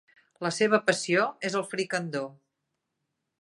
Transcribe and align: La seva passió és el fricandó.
La 0.45 0.51
seva 0.55 0.79
passió 0.87 1.25
és 1.51 1.59
el 1.61 1.67
fricandó. 1.75 2.23